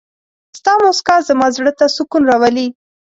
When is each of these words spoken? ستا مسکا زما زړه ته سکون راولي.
ستا 0.57 0.73
مسکا 0.83 1.15
زما 1.27 1.47
زړه 1.55 1.71
ته 1.79 1.85
سکون 1.95 2.23
راولي. 2.29 2.67